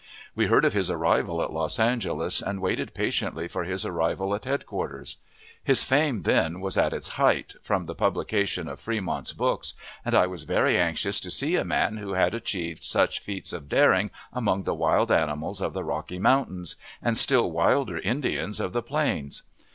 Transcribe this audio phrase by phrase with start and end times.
[0.33, 4.45] We heard of his arrival at Los Angeles, and waited patiently for his arrival at
[4.45, 5.17] headquarters.
[5.63, 10.25] His fame then was at its height, from the publication of Fremont's books, and I
[10.25, 14.63] was very anxious to see a man who had achieved such feats of daring among
[14.63, 19.43] the wild animals of the Rocky Mountains, and still wilder Indians of the Plains.